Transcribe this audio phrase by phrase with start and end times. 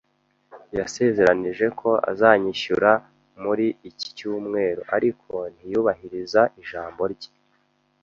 [0.77, 2.91] Yasezeranije ko azanyishyura
[3.43, 7.31] muri iki cyumweru, ariko ntiyubahiriza ijambo rye.